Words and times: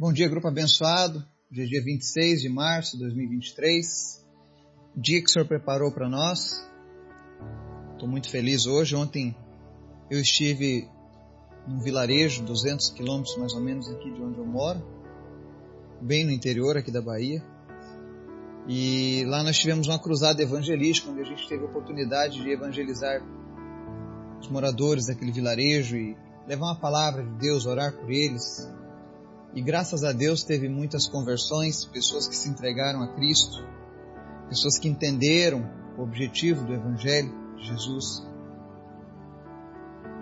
Bom 0.00 0.14
dia, 0.14 0.30
grupo 0.30 0.48
abençoado. 0.48 1.22
Hoje 1.52 1.62
é 1.62 1.66
dia 1.66 1.84
26 1.84 2.40
de 2.40 2.48
março 2.48 2.92
de 2.92 3.02
2023. 3.02 4.26
Dia 4.96 5.20
que 5.20 5.26
o 5.26 5.30
Senhor 5.30 5.46
preparou 5.46 5.92
para 5.92 6.08
nós. 6.08 6.66
Estou 7.92 8.08
muito 8.08 8.30
feliz 8.30 8.64
hoje. 8.64 8.96
Ontem 8.96 9.36
eu 10.10 10.18
estive 10.18 10.88
num 11.68 11.80
vilarejo, 11.80 12.42
200 12.44 12.88
quilômetros 12.92 13.36
mais 13.36 13.52
ou 13.52 13.60
menos 13.60 13.90
aqui 13.90 14.10
de 14.10 14.22
onde 14.22 14.38
eu 14.38 14.46
moro, 14.46 14.82
bem 16.00 16.24
no 16.24 16.32
interior 16.32 16.78
aqui 16.78 16.90
da 16.90 17.02
Bahia. 17.02 17.44
E 18.66 19.22
lá 19.26 19.42
nós 19.42 19.58
tivemos 19.58 19.86
uma 19.86 19.98
cruzada 19.98 20.42
evangelística, 20.42 21.10
onde 21.10 21.20
a 21.20 21.24
gente 21.24 21.46
teve 21.46 21.62
a 21.62 21.66
oportunidade 21.66 22.40
de 22.42 22.50
evangelizar 22.50 23.22
os 24.40 24.48
moradores 24.48 25.08
daquele 25.08 25.30
vilarejo 25.30 25.94
e 25.94 26.16
levar 26.48 26.68
uma 26.68 26.80
palavra 26.80 27.22
de 27.22 27.32
Deus, 27.32 27.66
orar 27.66 27.92
por 27.92 28.10
eles, 28.10 28.66
e 29.54 29.60
graças 29.60 30.04
a 30.04 30.12
Deus 30.12 30.44
teve 30.44 30.68
muitas 30.68 31.08
conversões, 31.08 31.84
pessoas 31.84 32.28
que 32.28 32.36
se 32.36 32.48
entregaram 32.48 33.02
a 33.02 33.14
Cristo, 33.14 33.58
pessoas 34.48 34.78
que 34.78 34.88
entenderam 34.88 35.68
o 35.98 36.02
objetivo 36.02 36.64
do 36.64 36.72
Evangelho 36.72 37.32
de 37.56 37.66
Jesus. 37.66 38.24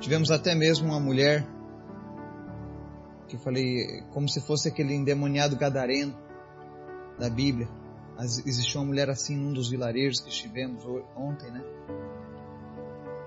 Tivemos 0.01 0.31
até 0.31 0.55
mesmo 0.55 0.89
uma 0.89 1.01
mulher 1.01 1.47
que 3.29 3.37
eu 3.37 3.41
falei 3.41 4.03
como 4.13 4.29
se 4.29 4.41
fosse 4.41 4.69
aquele 4.69 4.95
endemoniado 4.95 5.57
gadareno 5.57 6.17
da 7.19 7.29
Bíblia. 7.29 7.69
Existiu 8.19 8.81
uma 8.81 8.87
mulher 8.87 9.11
assim 9.11 9.37
num 9.37 9.53
dos 9.53 9.69
vilarejos 9.69 10.21
que 10.21 10.31
estivemos 10.31 10.83
ontem, 11.15 11.51
né? 11.51 11.63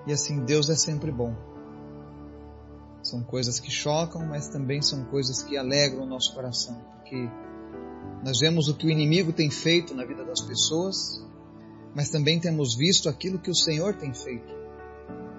E 0.08 0.12
assim, 0.12 0.44
Deus 0.44 0.70
é 0.70 0.76
sempre 0.76 1.12
bom. 1.12 1.36
São 3.04 3.23
coisas 3.23 3.60
que 3.60 3.72
chocam, 3.72 4.26
mas 4.26 4.48
também 4.48 4.82
são 4.82 5.05
coisas 5.05 5.41
que 5.41 5.58
alegram 5.58 6.04
o 6.04 6.05
nosso 6.05 6.34
coração, 6.36 6.76
porque 6.96 7.30
nós 8.24 8.40
vemos 8.40 8.68
o 8.68 8.76
que 8.76 8.86
o 8.86 8.90
inimigo 8.90 9.34
tem 9.34 9.50
feito 9.50 9.96
na 9.96 10.05
vida 10.05 10.24
das 10.24 10.41
pessoas, 10.41 11.26
mas 11.96 12.10
também 12.10 12.40
temos 12.40 12.76
visto 12.76 13.10
aquilo 13.10 13.40
que 13.40 13.49
o 13.49 13.55
Senhor 13.55 13.96
tem 13.96 14.13
feito 14.13 14.54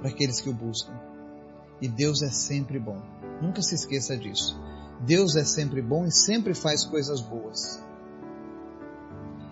para 0.00 0.10
aqueles 0.10 0.40
que 0.40 0.50
o 0.50 0.52
buscam. 0.52 0.92
E 1.80 1.88
Deus 1.88 2.22
é 2.22 2.30
sempre 2.30 2.78
bom. 2.78 3.00
Nunca 3.40 3.62
se 3.62 3.74
esqueça 3.74 4.16
disso. 4.16 4.60
Deus 5.00 5.36
é 5.36 5.44
sempre 5.44 5.80
bom 5.80 6.05
e 6.05 6.12
sempre 6.12 6.55
faz 6.55 6.84
coisas 6.84 7.20
boas. 7.20 7.83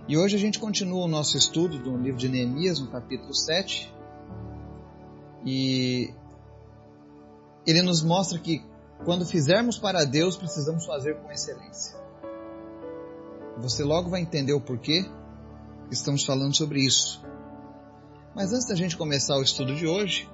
E 0.09 0.17
hoje 0.17 0.35
a 0.35 0.39
gente 0.39 0.59
continua 0.59 1.05
o 1.05 1.09
nosso 1.09 1.37
estudo 1.37 1.79
do 1.79 1.97
livro 1.97 2.19
de 2.19 2.29
Neemias, 2.29 2.81
no 2.81 2.89
capítulo 2.89 3.33
7. 3.33 3.93
E 5.47 6.13
ele 7.67 7.83
nos 7.83 8.03
mostra 8.03 8.39
que 8.39 8.65
quando 9.05 9.25
fizermos 9.25 9.79
para 9.79 10.05
Deus, 10.05 10.37
precisamos 10.37 10.85
fazer 10.85 11.17
com 11.21 11.31
excelência. 11.31 11.99
Você 13.59 13.83
logo 13.83 14.11
vai 14.11 14.21
entender 14.21 14.53
o 14.53 14.61
porquê 14.61 15.05
estamos 15.91 16.25
falando 16.25 16.57
sobre 16.57 16.81
isso. 16.81 17.23
Mas 18.35 18.53
antes 18.53 18.69
da 18.69 18.75
gente 18.75 18.97
começar 18.97 19.37
o 19.37 19.43
estudo 19.43 19.75
de 19.75 19.87
hoje, 19.87 20.29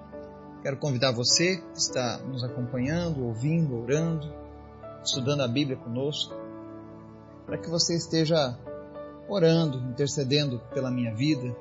quero 0.62 0.76
convidar 0.76 1.12
você 1.12 1.56
que 1.56 1.78
está 1.78 2.18
nos 2.18 2.44
acompanhando, 2.44 3.24
ouvindo, 3.24 3.76
orando, 3.76 4.32
estudando 5.02 5.40
a 5.42 5.48
Bíblia 5.48 5.76
conosco, 5.76 6.34
para 7.46 7.58
que 7.58 7.70
você 7.70 7.96
esteja 7.96 8.58
orando, 9.28 9.78
intercedendo 9.90 10.60
pela 10.74 10.90
minha 10.90 11.14
vida, 11.14 11.56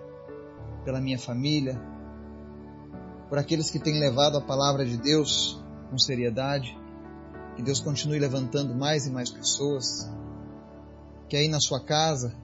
pela 0.83 0.99
minha 0.99 1.17
família, 1.17 1.81
por 3.29 3.37
aqueles 3.37 3.69
que 3.69 3.79
têm 3.79 3.99
levado 3.99 4.37
a 4.37 4.41
palavra 4.41 4.85
de 4.85 4.97
Deus 4.97 5.61
com 5.89 5.97
seriedade. 5.97 6.77
Que 7.55 7.61
Deus 7.61 7.79
continue 7.79 8.19
levantando 8.19 8.75
mais 8.75 9.07
e 9.07 9.11
mais 9.11 9.29
pessoas. 9.29 10.09
Que 11.29 11.37
aí 11.37 11.47
na 11.47 11.59
sua 11.59 11.79
casa, 11.79 12.35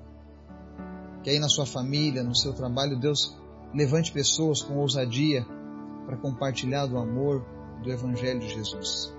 que 1.24 1.30
aí 1.30 1.40
na 1.40 1.50
sua 1.50 1.66
família, 1.66 2.24
no 2.24 2.36
seu 2.36 2.54
trabalho, 2.54 3.00
Deus 3.00 3.38
levante 3.74 4.12
pessoas 4.12 4.62
com 4.62 4.78
ousadia 4.78 5.46
para 6.06 6.18
compartilhar 6.18 6.88
do 6.88 6.98
amor 6.98 7.46
do 7.84 7.92
Evangelho 7.92 8.40
de 8.40 8.50
Jesus. 8.50 9.14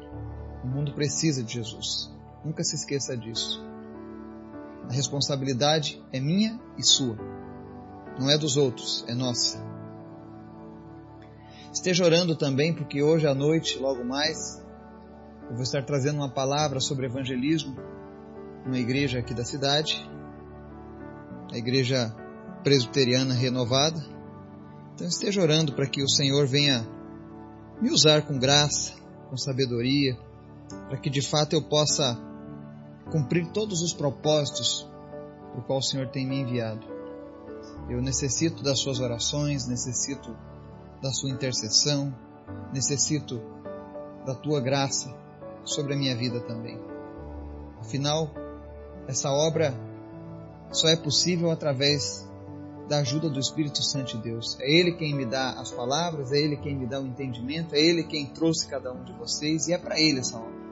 O 0.65 0.67
mundo 0.67 0.93
precisa 0.93 1.43
de 1.43 1.55
Jesus. 1.55 2.11
Nunca 2.45 2.65
se 2.65 2.75
esqueça 2.75 3.17
disso. 3.17 3.65
A 4.89 4.93
responsabilidade 4.93 6.03
é 6.13 6.21
minha 6.21 6.61
e 6.77 6.85
sua. 6.85 7.17
Não 8.19 8.29
é 8.31 8.37
dos 8.37 8.57
outros, 8.57 9.05
é 9.09 9.15
nossa. 9.15 9.72
Esteja 11.73 12.05
orando 12.05 12.37
também, 12.37 12.75
porque 12.75 13.03
hoje 13.03 13.27
à 13.27 13.35
noite, 13.35 13.79
logo 13.79 14.05
mais, 14.05 14.63
eu 15.49 15.55
vou 15.55 15.63
estar 15.63 15.83
trazendo 15.83 16.17
uma 16.17 16.29
palavra 16.29 16.79
sobre 16.81 17.07
evangelismo 17.07 17.75
numa 18.67 18.79
igreja 18.79 19.21
aqui 19.21 19.33
da 19.33 19.43
cidade, 19.43 20.07
a 21.51 21.57
igreja 21.57 22.15
presbiteriana 22.63 23.33
renovada. 23.33 23.99
Então 24.95 25.07
esteja 25.07 25.41
orando 25.41 25.73
para 25.73 25.87
que 25.87 26.03
o 26.03 26.09
Senhor 26.09 26.47
venha 26.47 26.87
me 27.81 27.91
usar 27.91 28.21
com 28.23 28.39
graça, 28.39 28.93
com 29.31 29.37
sabedoria, 29.39 30.15
para 30.89 30.99
que 30.99 31.09
de 31.09 31.23
fato 31.23 31.55
eu 31.55 31.63
possa 31.63 32.21
cumprir 33.11 33.51
todos 33.51 33.81
os 33.81 33.95
propósitos 33.95 34.87
por 35.55 35.65
qual 35.65 35.79
o 35.79 35.83
Senhor 35.83 36.09
tem 36.09 36.27
me 36.27 36.39
enviado. 36.39 36.87
Eu 37.89 38.03
necessito 38.03 38.63
das 38.63 38.79
suas 38.79 39.01
orações, 39.01 39.67
necessito 39.67 40.37
da 41.03 41.11
sua 41.11 41.31
intercessão, 41.31 42.15
necessito 42.73 43.43
da 44.25 44.35
tua 44.35 44.61
graça 44.61 45.13
sobre 45.65 45.95
a 45.95 45.97
minha 45.97 46.17
vida 46.17 46.41
também. 46.41 46.79
Afinal, 47.81 48.31
essa 49.09 49.29
obra 49.31 49.75
só 50.71 50.89
é 50.89 50.97
possível 50.97 51.51
através 51.51 52.27
da 52.89 52.99
ajuda 52.99 53.29
do 53.29 53.41
Espírito 53.41 53.83
Santo 53.83 54.17
de 54.17 54.23
Deus. 54.23 54.57
É 54.61 54.71
Ele 54.71 54.93
quem 54.93 55.15
me 55.15 55.27
dá 55.27 55.51
as 55.53 55.73
palavras, 55.73 56.31
é 56.31 56.39
Ele 56.39 56.57
quem 56.57 56.77
me 56.77 56.87
dá 56.87 57.01
o 57.01 57.07
entendimento, 57.07 57.75
é 57.75 57.81
Ele 57.81 58.05
quem 58.05 58.27
trouxe 58.27 58.69
cada 58.69 58.93
um 58.93 59.03
de 59.03 59.13
vocês 59.15 59.67
e 59.67 59.73
é 59.73 59.79
para 59.79 59.99
Ele 59.99 60.21
essa 60.21 60.39
obra. 60.39 60.63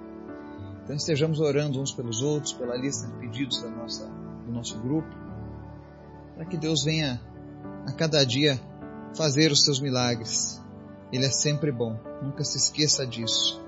Então 0.84 0.94
estejamos 0.94 1.41
orando 1.41 1.80
uns 1.80 1.92
pelos 1.92 2.22
outros, 2.22 2.52
pela 2.52 2.76
lista 2.76 3.06
de 3.06 3.14
pedidos 3.14 3.60
da 3.62 3.70
nossa, 3.70 4.06
do 4.47 4.52
nosso 4.52 4.78
grupo, 4.78 5.08
para 6.34 6.44
que 6.44 6.56
Deus 6.56 6.84
venha 6.84 7.20
a 7.86 7.92
cada 7.92 8.24
dia 8.24 8.60
fazer 9.16 9.50
os 9.53 9.62
seus 9.62 9.81
milagres. 9.81 10.60
Ele 11.12 11.26
é 11.26 11.31
sempre 11.31 11.72
bom, 11.72 11.98
nunca 12.22 12.44
se 12.44 12.56
esqueça 12.56 13.06
disso. 13.06 13.60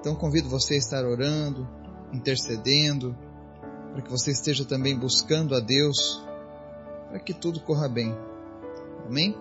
Então 0.00 0.14
convido 0.14 0.48
você 0.48 0.74
a 0.74 0.78
estar 0.78 1.04
orando, 1.04 1.68
intercedendo, 2.12 3.16
para 3.92 4.02
que 4.02 4.10
você 4.10 4.30
esteja 4.30 4.64
também 4.64 4.98
buscando 4.98 5.54
a 5.54 5.60
Deus, 5.60 6.24
para 7.08 7.20
que 7.20 7.34
tudo 7.34 7.60
corra 7.60 7.88
bem. 7.88 8.16
Amém? 9.06 9.36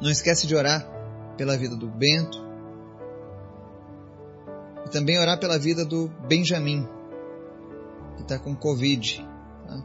Não 0.00 0.10
esquece 0.10 0.46
de 0.46 0.54
orar 0.54 0.86
pela 1.36 1.56
vida 1.56 1.76
do 1.76 1.88
Bento 1.88 2.46
e 4.84 4.90
também 4.90 5.18
orar 5.18 5.38
pela 5.38 5.58
vida 5.58 5.84
do 5.84 6.08
Benjamin, 6.28 6.88
que 8.16 8.22
está 8.22 8.38
com 8.38 8.54
Covid. 8.54 9.26
Tá? 9.66 9.82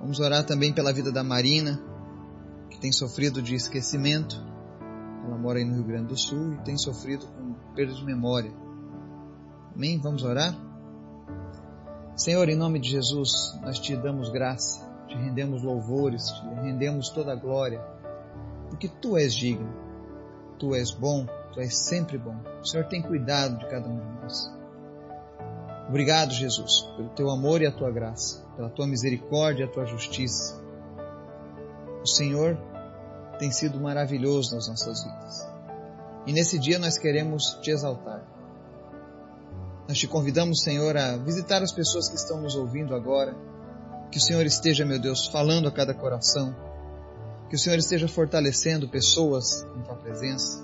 Vamos 0.00 0.18
orar 0.20 0.44
também 0.44 0.72
pela 0.72 0.92
vida 0.92 1.12
da 1.12 1.22
Marina, 1.22 1.80
que 2.74 2.80
tem 2.80 2.92
sofrido 2.92 3.40
de 3.40 3.54
esquecimento. 3.54 4.36
Ela 5.24 5.38
mora 5.38 5.58
aí 5.58 5.64
no 5.64 5.74
Rio 5.74 5.84
Grande 5.84 6.08
do 6.08 6.18
Sul 6.18 6.54
e 6.54 6.64
tem 6.64 6.76
sofrido 6.76 7.26
com 7.28 7.54
perda 7.74 7.94
de 7.94 8.04
memória. 8.04 8.52
Amém? 9.74 9.98
Vamos 10.00 10.24
orar? 10.24 10.54
Senhor, 12.16 12.48
em 12.48 12.56
nome 12.56 12.80
de 12.80 12.90
Jesus, 12.90 13.58
nós 13.62 13.78
te 13.78 13.96
damos 13.96 14.28
graça, 14.28 14.88
te 15.08 15.16
rendemos 15.16 15.62
louvores, 15.62 16.24
te 16.24 16.46
rendemos 16.62 17.08
toda 17.10 17.32
a 17.32 17.36
glória, 17.36 17.80
porque 18.68 18.88
tu 18.88 19.16
és 19.16 19.34
digno, 19.34 19.72
tu 20.58 20.74
és 20.74 20.90
bom, 20.90 21.26
tu 21.52 21.60
és 21.60 21.76
sempre 21.76 22.18
bom. 22.18 22.36
O 22.60 22.66
Senhor 22.66 22.86
tem 22.86 23.02
cuidado 23.02 23.58
de 23.58 23.68
cada 23.68 23.88
um 23.88 23.98
de 23.98 24.20
nós. 24.20 24.52
Obrigado, 25.88 26.32
Jesus, 26.32 26.82
pelo 26.96 27.08
teu 27.10 27.30
amor 27.30 27.62
e 27.62 27.66
a 27.66 27.72
tua 27.72 27.90
graça, 27.90 28.44
pela 28.56 28.70
tua 28.70 28.86
misericórdia 28.86 29.64
e 29.64 29.66
a 29.66 29.70
tua 29.70 29.86
justiça. 29.86 30.63
O 32.04 32.06
Senhor 32.06 32.58
tem 33.38 33.50
sido 33.50 33.80
maravilhoso 33.80 34.54
nas 34.54 34.68
nossas 34.68 35.02
vidas. 35.02 35.48
E 36.26 36.34
nesse 36.34 36.58
dia 36.58 36.78
nós 36.78 36.98
queremos 36.98 37.58
te 37.62 37.70
exaltar. 37.70 38.22
Nós 39.88 39.96
te 39.96 40.06
convidamos, 40.06 40.62
Senhor, 40.62 40.94
a 40.98 41.16
visitar 41.16 41.62
as 41.62 41.72
pessoas 41.72 42.10
que 42.10 42.16
estão 42.16 42.42
nos 42.42 42.54
ouvindo 42.56 42.94
agora. 42.94 43.34
Que 44.10 44.18
o 44.18 44.20
Senhor 44.20 44.44
esteja, 44.44 44.84
meu 44.84 45.00
Deus, 45.00 45.26
falando 45.28 45.66
a 45.66 45.72
cada 45.72 45.94
coração. 45.94 46.54
Que 47.48 47.56
o 47.56 47.58
Senhor 47.58 47.78
esteja 47.78 48.06
fortalecendo 48.06 48.86
pessoas 48.86 49.66
em 49.74 49.82
tua 49.82 49.96
presença. 49.96 50.62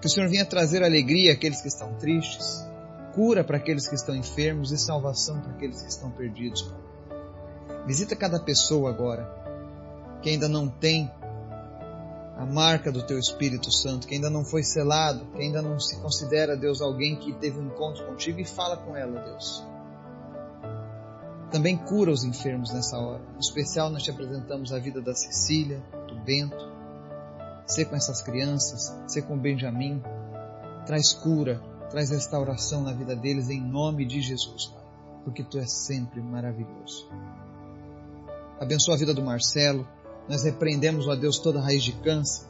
Que 0.00 0.06
o 0.06 0.10
Senhor 0.10 0.28
venha 0.28 0.46
trazer 0.46 0.84
alegria 0.84 1.32
àqueles 1.32 1.60
que 1.60 1.68
estão 1.68 1.94
tristes, 1.94 2.64
cura 3.12 3.42
para 3.42 3.56
aqueles 3.56 3.88
que 3.88 3.96
estão 3.96 4.14
enfermos 4.14 4.70
e 4.70 4.78
salvação 4.78 5.40
para 5.40 5.50
aqueles 5.50 5.82
que 5.82 5.88
estão 5.88 6.12
perdidos. 6.12 6.72
Visita 7.86 8.14
cada 8.14 8.38
pessoa 8.38 8.88
agora 8.88 9.41
que 10.22 10.30
ainda 10.30 10.48
não 10.48 10.68
tem 10.68 11.10
a 12.36 12.46
marca 12.46 12.90
do 12.90 13.02
teu 13.02 13.18
Espírito 13.18 13.70
Santo, 13.70 14.06
que 14.06 14.14
ainda 14.14 14.30
não 14.30 14.44
foi 14.44 14.62
selado, 14.62 15.26
que 15.26 15.42
ainda 15.42 15.60
não 15.60 15.78
se 15.78 16.00
considera, 16.00 16.56
Deus, 16.56 16.80
alguém 16.80 17.16
que 17.16 17.32
teve 17.34 17.58
um 17.58 17.66
encontro 17.66 18.06
contigo 18.06 18.40
e 18.40 18.44
fala 18.44 18.76
com 18.76 18.96
ela, 18.96 19.20
Deus. 19.20 19.64
Também 21.50 21.76
cura 21.76 22.10
os 22.10 22.24
enfermos 22.24 22.72
nessa 22.72 22.96
hora. 22.96 23.22
Em 23.36 23.38
especial, 23.38 23.90
nós 23.90 24.02
te 24.02 24.10
apresentamos 24.10 24.72
a 24.72 24.78
vida 24.78 25.02
da 25.02 25.14
Cecília, 25.14 25.82
do 26.08 26.18
Bento. 26.24 26.72
Ser 27.66 27.84
com 27.84 27.94
essas 27.94 28.22
crianças, 28.22 28.92
ser 29.06 29.22
com 29.22 29.34
o 29.34 29.38
Benjamin. 29.38 30.02
Traz 30.86 31.12
cura, 31.12 31.60
traz 31.90 32.10
restauração 32.10 32.82
na 32.82 32.92
vida 32.92 33.14
deles 33.14 33.50
em 33.50 33.60
nome 33.60 34.06
de 34.06 34.20
Jesus, 34.22 34.66
Pai. 34.66 34.82
Porque 35.24 35.44
tu 35.44 35.58
és 35.58 35.70
sempre 35.70 36.22
maravilhoso. 36.22 37.06
Abençoa 38.58 38.94
a 38.94 38.98
vida 38.98 39.12
do 39.12 39.22
Marcelo. 39.22 39.86
Nós 40.28 40.44
repreendemos, 40.44 41.08
ó 41.08 41.14
Deus, 41.14 41.38
toda 41.38 41.60
raiz 41.60 41.82
de 41.82 41.92
câncer. 41.92 42.46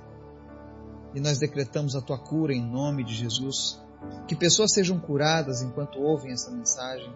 E 1.14 1.20
nós 1.20 1.38
decretamos 1.38 1.94
a 1.94 2.00
tua 2.00 2.18
cura 2.18 2.52
em 2.52 2.64
nome 2.64 3.04
de 3.04 3.14
Jesus. 3.14 3.80
Que 4.26 4.34
pessoas 4.34 4.72
sejam 4.72 4.98
curadas 4.98 5.62
enquanto 5.62 6.00
ouvem 6.00 6.32
essa 6.32 6.50
mensagem 6.50 7.12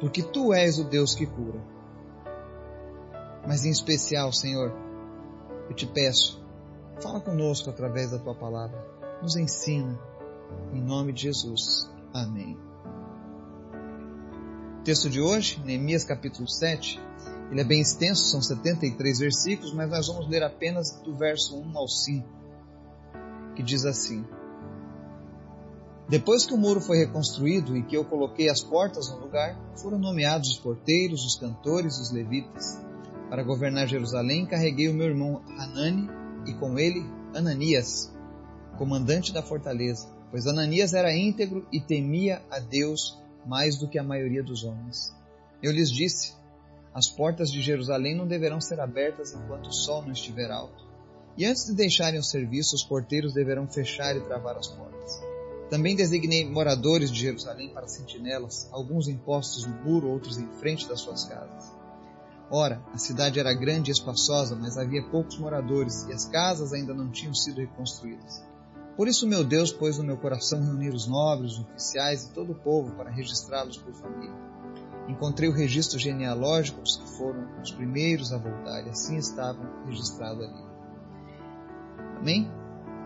porque 0.00 0.22
tu 0.22 0.52
és 0.52 0.78
o 0.78 0.84
Deus 0.84 1.14
que 1.14 1.26
cura. 1.26 1.60
Mas 3.46 3.64
em 3.64 3.70
especial, 3.70 4.32
Senhor, 4.32 4.72
eu 5.68 5.74
te 5.74 5.86
peço, 5.86 6.42
fala 7.00 7.20
conosco 7.20 7.70
através 7.70 8.10
da 8.10 8.18
tua 8.18 8.34
palavra, 8.34 8.78
nos 9.22 9.36
ensina, 9.36 9.98
em 10.72 10.80
nome 10.80 11.12
de 11.12 11.22
Jesus. 11.22 11.90
Amém. 12.12 12.56
O 14.80 14.82
texto 14.84 15.10
de 15.10 15.20
hoje, 15.20 15.60
Neemias 15.64 16.04
capítulo 16.04 16.48
7, 16.48 17.00
ele 17.50 17.60
é 17.60 17.64
bem 17.64 17.80
extenso, 17.80 18.28
são 18.28 18.42
73 18.42 19.18
versículos, 19.18 19.72
mas 19.72 19.90
nós 19.90 20.06
vamos 20.06 20.28
ler 20.28 20.42
apenas 20.42 20.92
do 21.02 21.16
verso 21.16 21.56
1 21.56 21.78
ao 21.78 21.88
5, 21.88 22.28
que 23.56 23.62
diz 23.62 23.84
assim: 23.84 24.24
depois 26.08 26.46
que 26.46 26.54
o 26.54 26.56
muro 26.56 26.80
foi 26.80 26.96
reconstruído 26.96 27.76
e 27.76 27.82
que 27.82 27.94
eu 27.94 28.02
coloquei 28.02 28.48
as 28.48 28.62
portas 28.62 29.10
no 29.10 29.18
lugar, 29.18 29.60
foram 29.76 29.98
nomeados 29.98 30.48
os 30.48 30.58
porteiros, 30.58 31.22
os 31.22 31.36
cantores 31.36 31.98
os 31.98 32.10
levitas. 32.10 32.80
Para 33.28 33.42
governar 33.42 33.86
Jerusalém, 33.86 34.46
carreguei 34.46 34.88
o 34.88 34.94
meu 34.94 35.06
irmão 35.06 35.42
Hanani 35.58 36.08
e 36.46 36.54
com 36.54 36.78
ele 36.78 37.04
Ananias, 37.34 38.10
comandante 38.78 39.34
da 39.34 39.42
fortaleza, 39.42 40.08
pois 40.30 40.46
Ananias 40.46 40.94
era 40.94 41.14
íntegro 41.14 41.66
e 41.70 41.78
temia 41.78 42.40
a 42.50 42.58
Deus 42.58 43.18
mais 43.44 43.78
do 43.78 43.86
que 43.86 43.98
a 43.98 44.02
maioria 44.02 44.42
dos 44.42 44.64
homens. 44.64 45.14
Eu 45.62 45.72
lhes 45.72 45.90
disse: 45.90 46.37
As 46.94 47.08
portas 47.08 47.50
de 47.50 47.60
Jerusalém 47.60 48.16
não 48.16 48.26
deverão 48.26 48.60
ser 48.60 48.80
abertas 48.80 49.32
enquanto 49.32 49.68
o 49.68 49.72
sol 49.72 50.02
não 50.02 50.12
estiver 50.12 50.50
alto. 50.50 50.86
E 51.36 51.44
antes 51.44 51.66
de 51.66 51.74
deixarem 51.74 52.18
o 52.18 52.24
serviço, 52.24 52.74
os 52.74 52.82
porteiros 52.82 53.32
deverão 53.32 53.68
fechar 53.68 54.16
e 54.16 54.20
travar 54.20 54.56
as 54.56 54.66
portas. 54.68 55.20
Também 55.70 55.94
designei 55.94 56.48
moradores 56.48 57.12
de 57.12 57.20
Jerusalém 57.20 57.68
para 57.68 57.86
sentinelas, 57.86 58.68
alguns 58.72 59.06
em 59.06 59.16
postos 59.16 59.66
no 59.66 59.74
muro, 59.84 60.08
outros 60.08 60.38
em 60.38 60.48
frente 60.58 60.88
das 60.88 61.00
suas 61.00 61.24
casas. 61.24 61.76
Ora, 62.50 62.82
a 62.94 62.98
cidade 62.98 63.38
era 63.38 63.52
grande 63.52 63.90
e 63.90 63.92
espaçosa, 63.92 64.56
mas 64.56 64.78
havia 64.78 65.02
poucos 65.10 65.38
moradores 65.38 66.04
e 66.04 66.12
as 66.12 66.24
casas 66.24 66.72
ainda 66.72 66.94
não 66.94 67.10
tinham 67.10 67.34
sido 67.34 67.60
reconstruídas. 67.60 68.42
Por 68.96 69.06
isso, 69.06 69.28
meu 69.28 69.44
Deus 69.44 69.70
pôs 69.70 69.98
no 69.98 70.04
meu 70.04 70.16
coração 70.16 70.60
reunir 70.60 70.94
os 70.94 71.06
nobres, 71.06 71.52
os 71.52 71.60
oficiais 71.60 72.24
e 72.24 72.32
todo 72.32 72.52
o 72.52 72.54
povo 72.54 72.96
para 72.96 73.10
registrá-los 73.10 73.76
por 73.76 73.92
família. 73.92 74.34
Encontrei 75.08 75.48
o 75.48 75.52
registro 75.52 75.98
genealógico 75.98 76.80
dos 76.80 76.96
que 76.96 77.08
foram 77.16 77.46
os 77.62 77.70
primeiros 77.72 78.32
a 78.32 78.38
voltar 78.38 78.86
e 78.86 78.90
assim 78.90 79.16
estavam 79.16 79.84
registrados 79.86 80.44
ali. 80.44 80.68
Amém? 82.18 82.50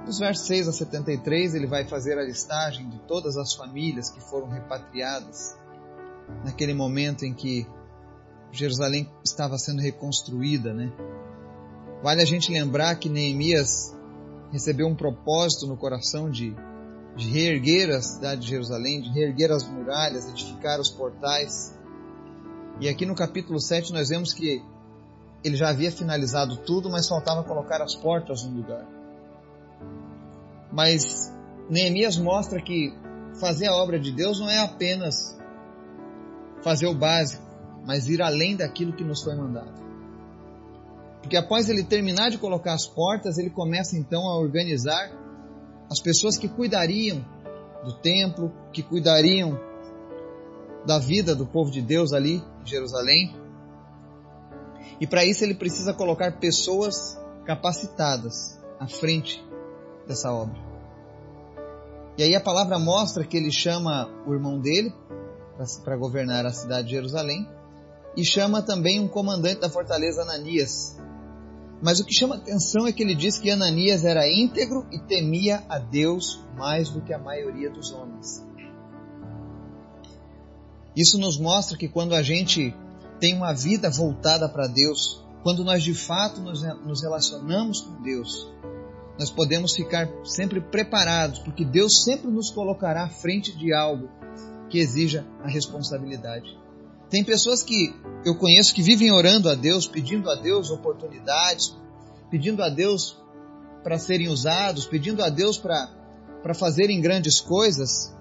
Dos 0.04 0.18
versos 0.18 0.46
6 0.46 0.68
a 0.68 0.72
73, 0.72 1.54
ele 1.54 1.66
vai 1.66 1.86
fazer 1.86 2.18
a 2.18 2.24
listagem 2.24 2.88
de 2.88 2.98
todas 3.00 3.36
as 3.36 3.54
famílias 3.54 4.10
que 4.10 4.20
foram 4.20 4.48
repatriadas 4.48 5.56
naquele 6.44 6.74
momento 6.74 7.24
em 7.24 7.32
que 7.32 7.66
Jerusalém 8.50 9.08
estava 9.24 9.56
sendo 9.56 9.80
reconstruída, 9.80 10.74
né? 10.74 10.92
Vale 12.02 12.20
a 12.20 12.24
gente 12.24 12.52
lembrar 12.52 12.96
que 12.96 13.08
Neemias 13.08 13.96
recebeu 14.50 14.86
um 14.86 14.94
propósito 14.94 15.66
no 15.66 15.76
coração 15.76 16.28
de, 16.28 16.54
de 17.16 17.28
reerguer 17.30 17.90
a 17.90 18.02
cidade 18.02 18.42
de 18.42 18.48
Jerusalém, 18.48 19.00
de 19.00 19.10
reerguer 19.10 19.52
as 19.52 19.66
muralhas, 19.66 20.28
edificar 20.28 20.80
os 20.80 20.90
portais. 20.90 21.78
E 22.82 22.88
aqui 22.88 23.06
no 23.06 23.14
capítulo 23.14 23.60
7 23.60 23.92
nós 23.92 24.08
vemos 24.08 24.34
que 24.34 24.60
ele 25.44 25.54
já 25.54 25.68
havia 25.68 25.92
finalizado 25.92 26.56
tudo, 26.56 26.90
mas 26.90 27.06
faltava 27.06 27.44
colocar 27.44 27.80
as 27.80 27.94
portas 27.94 28.42
no 28.42 28.56
lugar. 28.56 28.84
Mas 30.72 31.32
Neemias 31.70 32.16
mostra 32.16 32.60
que 32.60 32.92
fazer 33.38 33.68
a 33.68 33.76
obra 33.76 34.00
de 34.00 34.10
Deus 34.10 34.40
não 34.40 34.50
é 34.50 34.58
apenas 34.58 35.38
fazer 36.64 36.88
o 36.88 36.94
básico, 36.94 37.44
mas 37.86 38.08
ir 38.08 38.20
além 38.20 38.56
daquilo 38.56 38.92
que 38.92 39.04
nos 39.04 39.22
foi 39.22 39.36
mandado. 39.36 39.80
Porque 41.20 41.36
após 41.36 41.68
ele 41.68 41.84
terminar 41.84 42.30
de 42.30 42.38
colocar 42.38 42.74
as 42.74 42.88
portas, 42.88 43.38
ele 43.38 43.50
começa 43.50 43.96
então 43.96 44.28
a 44.28 44.36
organizar 44.36 45.08
as 45.88 46.00
pessoas 46.00 46.36
que 46.36 46.48
cuidariam 46.48 47.24
do 47.84 47.92
templo, 47.92 48.52
que 48.72 48.82
cuidariam 48.82 49.56
da 50.86 50.98
vida 50.98 51.34
do 51.34 51.46
povo 51.46 51.70
de 51.70 51.80
Deus 51.80 52.12
ali 52.12 52.42
em 52.62 52.66
Jerusalém. 52.66 53.36
E 55.00 55.06
para 55.06 55.24
isso 55.24 55.44
ele 55.44 55.54
precisa 55.54 55.92
colocar 55.92 56.38
pessoas 56.38 57.18
capacitadas 57.44 58.58
à 58.78 58.86
frente 58.86 59.44
dessa 60.06 60.32
obra. 60.32 60.60
E 62.16 62.22
aí 62.22 62.34
a 62.34 62.40
palavra 62.40 62.78
mostra 62.78 63.24
que 63.24 63.36
ele 63.36 63.50
chama 63.50 64.08
o 64.26 64.32
irmão 64.32 64.60
dele 64.60 64.92
para 65.84 65.96
governar 65.96 66.44
a 66.44 66.52
cidade 66.52 66.88
de 66.88 66.94
Jerusalém 66.94 67.48
e 68.16 68.24
chama 68.24 68.62
também 68.62 69.00
um 69.00 69.08
comandante 69.08 69.60
da 69.60 69.70
fortaleza, 69.70 70.22
Ananias. 70.22 70.98
Mas 71.82 71.98
o 71.98 72.04
que 72.04 72.14
chama 72.14 72.36
atenção 72.36 72.86
é 72.86 72.92
que 72.92 73.02
ele 73.02 73.14
diz 73.14 73.38
que 73.38 73.50
Ananias 73.50 74.04
era 74.04 74.30
íntegro 74.30 74.86
e 74.92 74.98
temia 74.98 75.64
a 75.68 75.78
Deus 75.78 76.44
mais 76.56 76.90
do 76.90 77.00
que 77.00 77.12
a 77.12 77.18
maioria 77.18 77.70
dos 77.70 77.90
homens. 77.92 78.44
Isso 80.96 81.18
nos 81.18 81.38
mostra 81.38 81.76
que 81.76 81.88
quando 81.88 82.14
a 82.14 82.22
gente 82.22 82.74
tem 83.18 83.34
uma 83.34 83.52
vida 83.52 83.90
voltada 83.90 84.48
para 84.48 84.66
Deus, 84.66 85.22
quando 85.42 85.64
nós 85.64 85.82
de 85.82 85.94
fato 85.94 86.40
nos 86.40 87.02
relacionamos 87.02 87.80
com 87.80 88.02
Deus, 88.02 88.50
nós 89.18 89.30
podemos 89.30 89.74
ficar 89.74 90.08
sempre 90.24 90.60
preparados, 90.60 91.38
porque 91.38 91.64
Deus 91.64 92.02
sempre 92.02 92.30
nos 92.30 92.50
colocará 92.50 93.04
à 93.04 93.08
frente 93.08 93.56
de 93.56 93.72
algo 93.72 94.08
que 94.68 94.78
exija 94.78 95.26
a 95.42 95.48
responsabilidade. 95.48 96.58
Tem 97.10 97.22
pessoas 97.22 97.62
que 97.62 97.94
eu 98.24 98.34
conheço 98.36 98.74
que 98.74 98.82
vivem 98.82 99.12
orando 99.12 99.50
a 99.50 99.54
Deus, 99.54 99.86
pedindo 99.86 100.30
a 100.30 100.34
Deus 100.34 100.70
oportunidades, 100.70 101.76
pedindo 102.30 102.62
a 102.62 102.70
Deus 102.70 103.18
para 103.82 103.98
serem 103.98 104.28
usados, 104.28 104.86
pedindo 104.86 105.22
a 105.22 105.28
Deus 105.28 105.58
para 105.58 106.54
fazerem 106.54 107.00
grandes 107.00 107.40
coisas, 107.40 108.14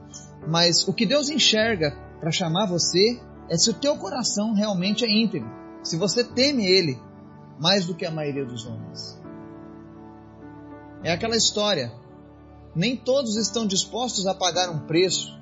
mas 0.48 0.86
o 0.88 0.94
que 0.94 1.06
Deus 1.06 1.30
enxerga 1.30 2.11
para 2.22 2.32
chamar 2.32 2.68
você 2.68 3.20
é 3.50 3.58
se 3.58 3.70
o 3.72 3.74
teu 3.74 3.98
coração 3.98 4.54
realmente 4.54 5.04
é 5.04 5.10
íntegro, 5.10 5.50
se 5.84 5.98
você 5.98 6.24
teme 6.24 6.66
Ele 6.66 6.98
mais 7.60 7.86
do 7.86 7.96
que 7.96 8.06
a 8.06 8.12
maioria 8.12 8.46
dos 8.46 8.66
homens. 8.66 9.20
É 11.04 11.12
aquela 11.12 11.36
história. 11.36 11.92
Nem 12.75 12.96
todos 12.96 13.36
estão 13.36 13.66
dispostos 13.66 14.25
a 14.28 14.34
pagar 14.34 14.70
um 14.70 14.86
preço, 14.86 15.38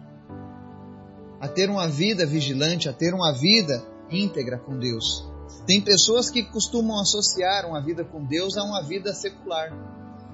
a 1.39 1.47
ter 1.47 1.69
uma 1.69 1.87
vida 1.87 2.25
vigilante, 2.25 2.89
a 2.89 2.93
ter 2.93 3.13
uma 3.13 3.31
vida 3.33 3.85
íntegra 4.09 4.57
com 4.57 4.79
Deus. 4.79 5.29
Tem 5.67 5.79
pessoas 5.79 6.29
que 6.29 6.43
costumam 6.43 6.99
associar 6.99 7.67
uma 7.67 7.81
vida 7.81 8.03
com 8.03 8.23
Deus 8.25 8.57
a 8.57 8.63
uma 8.63 8.81
vida 8.81 9.13
secular. 9.13 9.71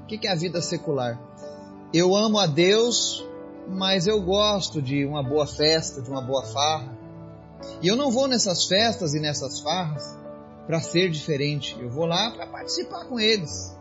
O 0.04 0.06
que 0.06 0.25
é 0.28 0.32
a 0.32 0.36
vida 0.36 0.62
secular? 0.62 1.20
Eu 1.94 2.16
amo 2.16 2.40
a 2.40 2.46
Deus, 2.46 3.25
mas 3.68 4.08
eu 4.08 4.22
gosto 4.22 4.82
de 4.82 5.06
uma 5.06 5.24
boa 5.24 5.48
festa, 5.48 6.02
de 6.02 6.10
uma 6.10 6.22
boa 6.22 6.44
farra. 6.46 6.98
E 7.82 7.88
eu 7.88 7.96
não 7.96 8.12
vou 8.12 8.28
nessas 8.28 8.66
festas 8.66 9.14
e 9.14 9.20
nessas 9.20 9.60
farras 9.60 10.04
para 10.66 10.82
ser 10.82 11.10
diferente. 11.10 11.76
Eu 11.80 11.90
vou 11.90 12.06
lá 12.06 12.32
para 12.32 12.48
participar 12.48 13.06
com 13.06 13.20
eles. 13.20 13.76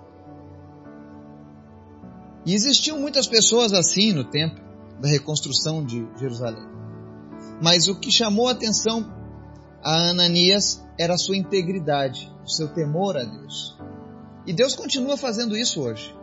E 2.46 2.54
existiam 2.54 2.98
muitas 2.98 3.26
pessoas 3.26 3.72
assim 3.72 4.12
no 4.12 4.24
tempo 4.24 4.60
da 5.00 5.08
reconstrução 5.08 5.84
de 5.84 6.06
Jerusalém. 6.18 6.66
Mas 7.62 7.88
o 7.88 7.98
que 7.98 8.10
chamou 8.10 8.48
a 8.48 8.52
atenção 8.52 9.12
a 9.82 10.10
Ananias 10.10 10.82
era 10.98 11.14
a 11.14 11.18
sua 11.18 11.36
integridade, 11.36 12.32
o 12.44 12.48
seu 12.48 12.68
temor 12.68 13.16
a 13.16 13.24
Deus. 13.24 13.76
E 14.46 14.52
Deus 14.52 14.74
continua 14.74 15.16
fazendo 15.16 15.56
isso 15.56 15.80
hoje. 15.82 16.14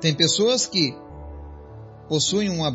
Tem 0.00 0.14
pessoas 0.14 0.66
que 0.66 0.94
possuem 2.08 2.50
uma, 2.50 2.70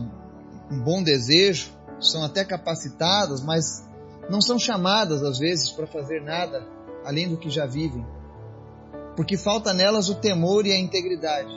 um 0.71 0.79
bom 0.83 1.03
desejo, 1.03 1.71
são 1.99 2.23
até 2.23 2.45
capacitadas, 2.45 3.41
mas 3.43 3.83
não 4.29 4.41
são 4.41 4.57
chamadas 4.57 5.23
às 5.23 5.39
vezes 5.39 5.69
para 5.69 5.87
fazer 5.87 6.21
nada 6.21 6.67
além 7.03 7.27
do 7.27 7.37
que 7.37 7.49
já 7.49 7.65
vivem 7.65 8.05
porque 9.19 9.35
falta 9.35 9.73
nelas 9.73 10.07
o 10.07 10.15
temor 10.15 10.65
e 10.65 10.71
a 10.71 10.79
integridade 10.79 11.51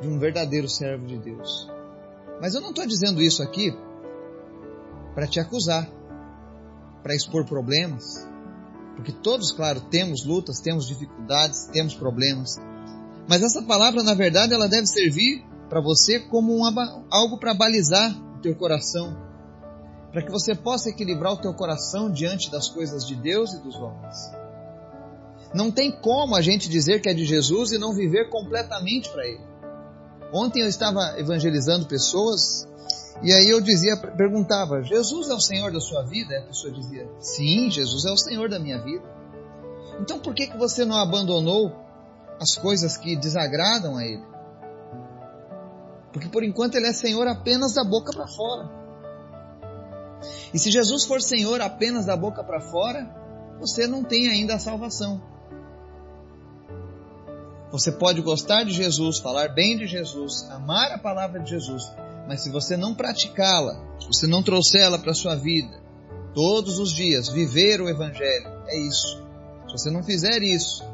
de 0.00 0.06
um 0.06 0.16
verdadeiro 0.16 0.68
servo 0.68 1.04
de 1.04 1.18
Deus. 1.18 1.68
Mas 2.40 2.54
eu 2.54 2.60
não 2.60 2.68
estou 2.70 2.86
dizendo 2.86 3.20
isso 3.20 3.42
aqui 3.42 3.76
para 5.12 5.26
te 5.26 5.40
acusar, 5.40 5.90
para 7.02 7.12
expor 7.12 7.44
problemas, 7.46 8.28
porque 8.94 9.10
todos, 9.10 9.50
claro, 9.50 9.80
temos 9.80 10.24
lutas, 10.24 10.60
temos 10.60 10.86
dificuldades, 10.86 11.66
temos 11.72 11.94
problemas. 11.94 12.60
Mas 13.28 13.42
essa 13.42 13.64
palavra, 13.64 14.04
na 14.04 14.14
verdade, 14.14 14.54
ela 14.54 14.68
deve 14.68 14.86
servir 14.86 15.44
para 15.68 15.80
você 15.80 16.20
como 16.20 16.64
algo 17.10 17.38
para 17.38 17.54
balizar 17.54 18.14
o 18.36 18.40
teu 18.40 18.54
coração, 18.54 19.16
para 20.12 20.22
que 20.22 20.30
você 20.30 20.54
possa 20.54 20.90
equilibrar 20.90 21.32
o 21.32 21.40
teu 21.40 21.52
coração 21.54 22.10
diante 22.10 22.50
das 22.50 22.68
coisas 22.68 23.06
de 23.06 23.16
Deus 23.16 23.52
e 23.52 23.58
dos 23.58 23.74
homens. 23.76 24.16
Não 25.54 25.70
tem 25.70 25.90
como 25.90 26.34
a 26.34 26.42
gente 26.42 26.68
dizer 26.68 27.00
que 27.00 27.08
é 27.08 27.14
de 27.14 27.24
Jesus 27.24 27.72
e 27.72 27.78
não 27.78 27.94
viver 27.94 28.28
completamente 28.28 29.08
para 29.10 29.26
Ele. 29.26 29.40
Ontem 30.32 30.62
eu 30.62 30.68
estava 30.68 31.14
evangelizando 31.18 31.86
pessoas 31.86 32.66
e 33.22 33.32
aí 33.32 33.48
eu 33.48 33.60
dizia, 33.60 33.96
perguntava: 33.96 34.82
Jesus 34.82 35.28
é 35.28 35.34
o 35.34 35.40
Senhor 35.40 35.72
da 35.72 35.80
sua 35.80 36.02
vida? 36.02 36.34
E 36.34 36.38
a 36.38 36.42
pessoa 36.42 36.72
dizia: 36.72 37.08
Sim, 37.20 37.70
Jesus 37.70 38.04
é 38.04 38.10
o 38.10 38.16
Senhor 38.16 38.48
da 38.48 38.58
minha 38.58 38.82
vida. 38.82 39.04
Então 40.00 40.18
por 40.18 40.34
que 40.34 40.48
que 40.48 40.56
você 40.56 40.84
não 40.84 40.96
abandonou 40.96 41.72
as 42.40 42.56
coisas 42.56 42.96
que 42.96 43.14
desagradam 43.14 43.96
a 43.96 44.04
Ele? 44.04 44.33
Porque 46.14 46.28
por 46.28 46.44
enquanto 46.44 46.76
Ele 46.76 46.86
é 46.86 46.92
Senhor 46.92 47.26
apenas 47.26 47.74
da 47.74 47.82
boca 47.82 48.12
para 48.12 48.28
fora. 48.28 48.70
E 50.54 50.58
se 50.60 50.70
Jesus 50.70 51.04
for 51.04 51.20
Senhor 51.20 51.60
apenas 51.60 52.06
da 52.06 52.16
boca 52.16 52.44
para 52.44 52.60
fora, 52.60 53.04
você 53.58 53.88
não 53.88 54.04
tem 54.04 54.28
ainda 54.28 54.54
a 54.54 54.58
salvação. 54.60 55.20
Você 57.72 57.90
pode 57.90 58.22
gostar 58.22 58.62
de 58.62 58.70
Jesus, 58.70 59.18
falar 59.18 59.48
bem 59.48 59.76
de 59.76 59.88
Jesus, 59.88 60.48
amar 60.52 60.92
a 60.92 60.98
palavra 60.98 61.40
de 61.40 61.50
Jesus, 61.50 61.82
mas 62.28 62.42
se 62.42 62.48
você 62.48 62.76
não 62.76 62.94
praticá-la, 62.94 63.74
você 64.06 64.28
não 64.28 64.40
trouxer 64.40 64.82
ela 64.82 65.00
para 65.00 65.10
a 65.10 65.14
sua 65.14 65.34
vida, 65.34 65.82
todos 66.32 66.78
os 66.78 66.92
dias, 66.92 67.28
viver 67.28 67.80
o 67.80 67.88
Evangelho, 67.88 68.46
é 68.68 68.78
isso. 68.78 69.20
Se 69.66 69.72
você 69.72 69.90
não 69.90 70.04
fizer 70.04 70.40
isso, 70.44 70.84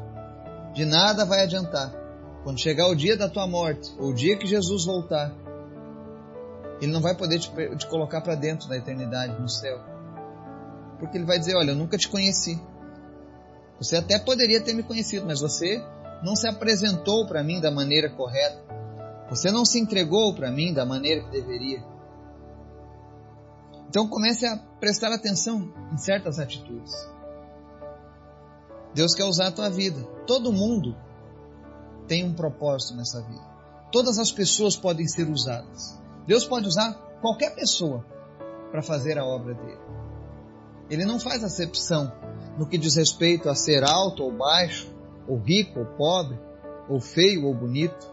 de 0.73 0.83
nada 0.83 1.23
vai 1.23 1.43
adiantar. 1.43 2.00
Quando 2.43 2.59
chegar 2.59 2.87
o 2.87 2.95
dia 2.95 3.15
da 3.15 3.29
tua 3.29 3.45
morte, 3.45 3.93
ou 3.99 4.09
o 4.09 4.13
dia 4.13 4.35
que 4.37 4.47
Jesus 4.47 4.85
voltar, 4.85 5.31
ele 6.81 6.91
não 6.91 7.01
vai 7.01 7.15
poder 7.15 7.39
te, 7.39 7.51
te 7.77 7.87
colocar 7.87 8.21
para 8.21 8.33
dentro 8.33 8.67
da 8.67 8.75
eternidade, 8.75 9.39
no 9.39 9.47
céu. 9.47 9.79
Porque 10.99 11.17
ele 11.17 11.25
vai 11.25 11.37
dizer: 11.37 11.55
Olha, 11.55 11.71
eu 11.71 11.75
nunca 11.75 11.97
te 11.97 12.09
conheci. 12.09 12.59
Você 13.77 13.95
até 13.95 14.17
poderia 14.17 14.61
ter 14.61 14.73
me 14.73 14.83
conhecido, 14.83 15.25
mas 15.25 15.39
você 15.39 15.83
não 16.23 16.35
se 16.35 16.47
apresentou 16.47 17.27
para 17.27 17.43
mim 17.43 17.59
da 17.59 17.71
maneira 17.71 18.09
correta. 18.09 18.59
Você 19.29 19.51
não 19.51 19.63
se 19.63 19.79
entregou 19.79 20.33
para 20.35 20.51
mim 20.51 20.73
da 20.73 20.85
maneira 20.85 21.23
que 21.23 21.31
deveria. 21.31 21.83
Então 23.87 24.07
comece 24.07 24.45
a 24.45 24.57
prestar 24.79 25.11
atenção 25.11 25.71
em 25.91 25.97
certas 25.97 26.39
atitudes. 26.39 26.93
Deus 28.93 29.13
quer 29.13 29.25
usar 29.25 29.47
a 29.47 29.51
tua 29.51 29.69
vida. 29.69 30.03
Todo 30.25 30.51
mundo 30.51 30.95
tem 32.11 32.25
um 32.25 32.33
propósito 32.33 32.93
nessa 32.97 33.21
vida. 33.21 33.41
Todas 33.89 34.19
as 34.19 34.33
pessoas 34.33 34.75
podem 34.75 35.07
ser 35.07 35.29
usadas. 35.29 35.97
Deus 36.27 36.45
pode 36.45 36.67
usar 36.67 36.91
qualquer 37.21 37.55
pessoa 37.55 38.05
para 38.69 38.81
fazer 38.81 39.17
a 39.17 39.23
obra 39.23 39.53
dele. 39.53 39.79
Ele 40.89 41.05
não 41.05 41.17
faz 41.17 41.41
acepção 41.41 42.11
no 42.57 42.67
que 42.67 42.77
diz 42.77 42.97
respeito 42.97 43.47
a 43.47 43.55
ser 43.55 43.85
alto 43.85 44.23
ou 44.23 44.31
baixo, 44.37 44.93
ou 45.25 45.37
rico 45.37 45.79
ou 45.79 45.85
pobre, 45.85 46.37
ou 46.89 46.99
feio 46.99 47.45
ou 47.45 47.55
bonito. 47.55 48.05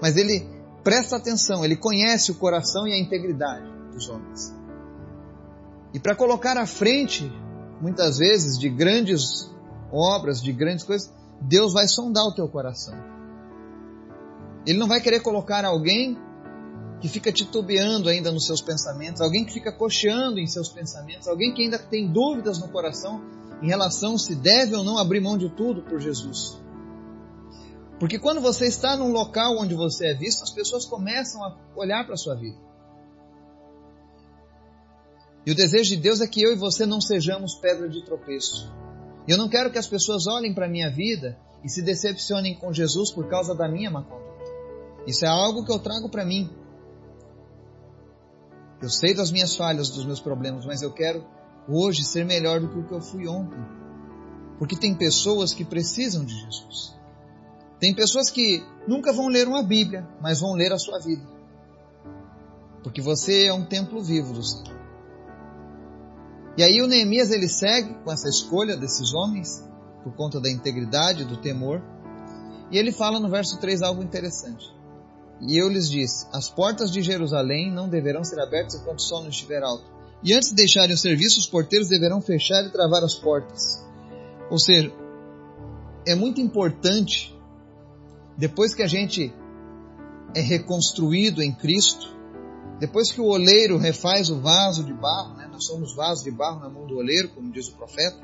Mas 0.00 0.16
ele 0.16 0.48
presta 0.84 1.16
atenção, 1.16 1.64
ele 1.64 1.74
conhece 1.74 2.30
o 2.30 2.36
coração 2.36 2.86
e 2.86 2.92
a 2.92 2.98
integridade 3.00 3.68
dos 3.92 4.08
homens. 4.08 4.54
E 5.92 5.98
para 5.98 6.14
colocar 6.14 6.56
à 6.56 6.64
frente, 6.64 7.28
muitas 7.80 8.18
vezes, 8.18 8.56
de 8.56 8.68
grandes 8.68 9.52
obras, 9.90 10.40
de 10.40 10.52
grandes 10.52 10.84
coisas, 10.84 11.12
Deus 11.40 11.72
vai 11.72 11.88
sondar 11.88 12.24
o 12.24 12.34
teu 12.34 12.48
coração. 12.48 12.94
Ele 14.66 14.78
não 14.78 14.86
vai 14.86 15.00
querer 15.00 15.20
colocar 15.20 15.64
alguém 15.64 16.18
que 17.00 17.08
fica 17.08 17.32
titubeando 17.32 18.08
ainda 18.08 18.30
nos 18.30 18.46
seus 18.46 18.60
pensamentos, 18.60 19.20
alguém 19.20 19.44
que 19.44 19.52
fica 19.52 19.72
cocheando 19.72 20.38
em 20.38 20.46
seus 20.46 20.68
pensamentos, 20.68 21.26
alguém 21.26 21.52
que 21.54 21.62
ainda 21.62 21.78
tem 21.78 22.06
dúvidas 22.06 22.58
no 22.58 22.68
coração 22.68 23.22
em 23.62 23.68
relação 23.68 24.18
se 24.18 24.34
deve 24.34 24.74
ou 24.74 24.84
não 24.84 24.98
abrir 24.98 25.20
mão 25.20 25.36
de 25.38 25.48
tudo 25.48 25.82
por 25.82 25.98
Jesus. 25.98 26.58
Porque 27.98 28.18
quando 28.18 28.40
você 28.40 28.66
está 28.66 28.96
num 28.96 29.12
local 29.12 29.58
onde 29.58 29.74
você 29.74 30.12
é 30.12 30.14
visto, 30.14 30.42
as 30.42 30.50
pessoas 30.50 30.86
começam 30.86 31.42
a 31.42 31.56
olhar 31.76 32.04
para 32.04 32.14
a 32.14 32.18
sua 32.18 32.34
vida. 32.34 32.56
E 35.44 35.52
o 35.52 35.54
desejo 35.54 35.90
de 35.90 35.96
Deus 35.96 36.20
é 36.20 36.26
que 36.26 36.42
eu 36.42 36.52
e 36.52 36.56
você 36.56 36.84
não 36.84 37.00
sejamos 37.00 37.54
pedra 37.54 37.88
de 37.88 38.04
tropeço. 38.04 38.70
Eu 39.30 39.38
não 39.38 39.48
quero 39.48 39.70
que 39.70 39.78
as 39.78 39.86
pessoas 39.86 40.26
olhem 40.26 40.52
para 40.52 40.66
a 40.66 40.68
minha 40.68 40.90
vida 40.90 41.38
e 41.62 41.68
se 41.68 41.82
decepcionem 41.82 42.56
com 42.56 42.72
Jesus 42.72 43.12
por 43.12 43.28
causa 43.28 43.54
da 43.54 43.68
minha 43.68 43.88
má 43.88 44.02
conduta. 44.02 44.42
Isso 45.06 45.24
é 45.24 45.28
algo 45.28 45.64
que 45.64 45.70
eu 45.70 45.78
trago 45.78 46.08
para 46.08 46.24
mim. 46.24 46.50
Eu 48.82 48.88
sei 48.88 49.14
das 49.14 49.30
minhas 49.30 49.54
falhas, 49.54 49.88
dos 49.88 50.04
meus 50.04 50.18
problemas, 50.18 50.66
mas 50.66 50.82
eu 50.82 50.92
quero 50.92 51.24
hoje 51.68 52.02
ser 52.02 52.24
melhor 52.24 52.58
do 52.58 52.70
que 52.70 52.78
o 52.80 52.84
que 52.84 52.92
eu 52.92 53.00
fui 53.00 53.28
ontem. 53.28 53.60
Porque 54.58 54.74
tem 54.74 54.96
pessoas 54.96 55.54
que 55.54 55.64
precisam 55.64 56.24
de 56.24 56.34
Jesus. 56.34 56.98
Tem 57.78 57.94
pessoas 57.94 58.30
que 58.30 58.66
nunca 58.88 59.12
vão 59.12 59.28
ler 59.28 59.46
uma 59.46 59.62
Bíblia, 59.62 60.08
mas 60.20 60.40
vão 60.40 60.54
ler 60.54 60.72
a 60.72 60.78
sua 60.78 60.98
vida. 60.98 61.24
Porque 62.82 63.00
você 63.00 63.46
é 63.46 63.54
um 63.54 63.64
templo 63.64 64.02
vivo 64.02 64.32
do 64.32 64.42
Senhor. 64.42 64.79
E 66.60 66.62
aí 66.62 66.82
o 66.82 66.86
Neemias 66.86 67.30
ele 67.30 67.48
segue 67.48 67.94
com 68.04 68.12
essa 68.12 68.28
escolha 68.28 68.76
desses 68.76 69.14
homens, 69.14 69.66
por 70.04 70.14
conta 70.14 70.38
da 70.38 70.50
integridade, 70.50 71.24
do 71.24 71.38
temor. 71.38 71.80
E 72.70 72.76
ele 72.76 72.92
fala 72.92 73.18
no 73.18 73.30
verso 73.30 73.58
3 73.58 73.80
algo 73.80 74.02
interessante. 74.02 74.66
E 75.40 75.56
eu 75.56 75.70
lhes 75.70 75.88
disse: 75.88 76.26
As 76.30 76.50
portas 76.50 76.92
de 76.92 77.00
Jerusalém 77.00 77.72
não 77.72 77.88
deverão 77.88 78.22
ser 78.22 78.38
abertas 78.42 78.74
enquanto 78.74 78.98
o 78.98 79.02
sol 79.02 79.22
não 79.22 79.30
estiver 79.30 79.62
alto. 79.62 79.86
E 80.22 80.34
antes 80.34 80.50
de 80.50 80.54
deixarem 80.54 80.94
o 80.94 80.98
serviço, 80.98 81.40
os 81.40 81.46
porteiros 81.46 81.88
deverão 81.88 82.20
fechar 82.20 82.62
e 82.66 82.70
travar 82.70 83.02
as 83.02 83.14
portas. 83.14 83.82
Ou 84.50 84.60
seja, 84.60 84.92
é 86.06 86.14
muito 86.14 86.42
importante, 86.42 87.34
depois 88.36 88.74
que 88.74 88.82
a 88.82 88.86
gente 88.86 89.34
é 90.34 90.42
reconstruído 90.42 91.42
em 91.42 91.54
Cristo, 91.54 92.19
depois 92.80 93.12
que 93.12 93.20
o 93.20 93.26
oleiro 93.26 93.76
refaz 93.76 94.30
o 94.30 94.40
vaso 94.40 94.82
de 94.82 94.94
barro, 94.94 95.34
né? 95.36 95.46
nós 95.52 95.66
somos 95.66 95.94
vasos 95.94 96.24
de 96.24 96.30
barro 96.30 96.60
na 96.60 96.70
mão 96.70 96.86
do 96.86 96.96
oleiro, 96.96 97.28
como 97.28 97.52
diz 97.52 97.68
o 97.68 97.76
profeta. 97.76 98.18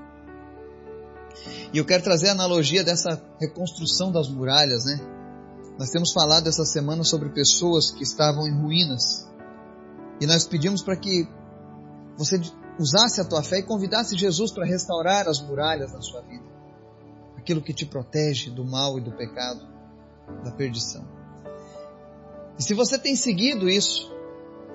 E 1.75 1.77
eu 1.77 1.85
quero 1.85 2.03
trazer 2.03 2.29
a 2.29 2.33
analogia 2.33 2.83
dessa 2.83 3.23
reconstrução 3.39 4.11
das 4.11 4.29
muralhas, 4.29 4.87
né? 4.87 4.99
Nós 5.79 5.91
temos 5.91 6.11
falado 6.11 6.49
essa 6.49 6.65
semana 6.65 7.05
sobre 7.05 7.29
pessoas 7.29 7.91
que 7.91 8.03
estavam 8.03 8.49
em 8.49 8.59
ruínas. 8.59 9.31
E 10.19 10.27
nós 10.27 10.47
pedimos 10.47 10.83
para 10.83 10.97
que 10.97 11.29
você 12.17 12.41
usasse 12.79 13.21
a 13.21 13.25
tua 13.27 13.43
fé 13.43 13.59
e 13.59 13.63
convidasse 13.63 14.17
Jesus 14.17 14.51
para 14.51 14.65
restaurar 14.65 15.29
as 15.29 15.39
muralhas 15.43 15.93
da 15.93 16.01
sua 16.01 16.23
vida. 16.23 16.47
Aquilo 17.37 17.61
que 17.61 17.75
te 17.75 17.85
protege 17.85 18.49
do 18.49 18.65
mal 18.65 18.97
e 18.99 19.03
do 19.03 19.13
pecado, 19.13 19.61
da 20.43 20.51
perdição. 20.51 21.07
E 22.59 22.63
se 22.63 22.73
você 22.73 22.99
tem 22.99 23.15
seguido 23.15 23.69
isso, 23.69 24.16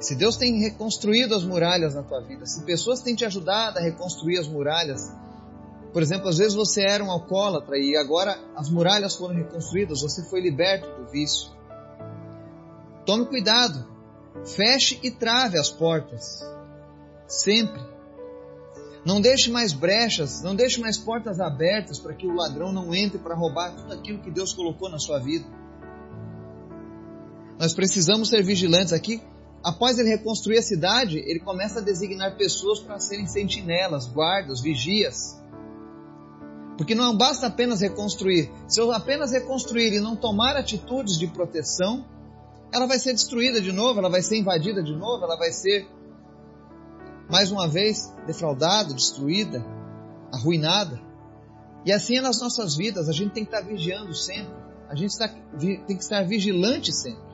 se 0.01 0.15
Deus 0.15 0.35
tem 0.35 0.59
reconstruído 0.59 1.35
as 1.35 1.43
muralhas 1.43 1.93
na 1.93 2.01
tua 2.01 2.21
vida, 2.21 2.45
se 2.47 2.63
pessoas 2.63 3.01
têm 3.01 3.15
te 3.15 3.23
ajudado 3.23 3.77
a 3.77 3.81
reconstruir 3.81 4.39
as 4.39 4.47
muralhas, 4.47 5.11
por 5.93 6.01
exemplo, 6.01 6.27
às 6.27 6.37
vezes 6.37 6.55
você 6.55 6.81
era 6.81 7.03
um 7.03 7.11
alcoólatra 7.11 7.77
e 7.77 7.95
agora 7.95 8.37
as 8.55 8.69
muralhas 8.69 9.15
foram 9.15 9.35
reconstruídas, 9.35 10.01
você 10.01 10.23
foi 10.23 10.41
liberto 10.41 10.89
do 10.99 11.11
vício. 11.11 11.51
Tome 13.05 13.25
cuidado, 13.27 13.85
feche 14.43 14.99
e 15.03 15.11
trave 15.11 15.59
as 15.59 15.69
portas, 15.69 16.43
sempre. 17.27 17.81
Não 19.05 19.21
deixe 19.21 19.51
mais 19.51 19.73
brechas, 19.73 20.41
não 20.41 20.55
deixe 20.55 20.79
mais 20.79 20.97
portas 20.97 21.39
abertas 21.39 21.99
para 21.99 22.13
que 22.13 22.25
o 22.25 22.33
ladrão 22.33 22.71
não 22.71 22.93
entre 22.93 23.19
para 23.19 23.35
roubar 23.35 23.75
tudo 23.75 23.93
aquilo 23.93 24.19
que 24.19 24.31
Deus 24.31 24.53
colocou 24.53 24.89
na 24.89 24.97
sua 24.97 25.19
vida. 25.19 25.45
Nós 27.59 27.73
precisamos 27.73 28.29
ser 28.29 28.43
vigilantes 28.43 28.93
aqui. 28.93 29.21
Após 29.63 29.99
ele 29.99 30.09
reconstruir 30.09 30.57
a 30.57 30.63
cidade, 30.63 31.19
ele 31.19 31.39
começa 31.39 31.79
a 31.79 31.83
designar 31.83 32.35
pessoas 32.35 32.79
para 32.79 32.99
serem 32.99 33.27
sentinelas, 33.27 34.07
guardas, 34.07 34.59
vigias. 34.59 35.39
Porque 36.77 36.95
não 36.95 37.15
basta 37.15 37.45
apenas 37.45 37.79
reconstruir. 37.79 38.51
Se 38.67 38.81
eu 38.81 38.91
apenas 38.91 39.31
reconstruir 39.31 39.93
e 39.93 39.99
não 39.99 40.15
tomar 40.15 40.57
atitudes 40.57 41.19
de 41.19 41.27
proteção, 41.27 42.03
ela 42.73 42.87
vai 42.87 42.97
ser 42.97 43.13
destruída 43.13 43.61
de 43.61 43.71
novo, 43.71 43.99
ela 43.99 44.09
vai 44.09 44.23
ser 44.23 44.37
invadida 44.37 44.81
de 44.81 44.95
novo, 44.95 45.23
ela 45.23 45.37
vai 45.37 45.51
ser 45.51 45.87
mais 47.29 47.51
uma 47.51 47.67
vez 47.67 48.11
defraudada, 48.25 48.93
destruída, 48.95 49.63
arruinada. 50.33 50.99
E 51.85 51.91
assim 51.91 52.17
é 52.17 52.21
nas 52.21 52.41
nossas 52.41 52.75
vidas, 52.75 53.07
a 53.09 53.13
gente 53.13 53.31
tem 53.31 53.45
que 53.45 53.53
estar 53.53 53.65
vigiando 53.65 54.13
sempre, 54.15 54.53
a 54.89 54.95
gente 54.95 55.15
tem 55.85 55.97
que 55.97 56.03
estar 56.03 56.23
vigilante 56.23 56.91
sempre. 56.91 57.30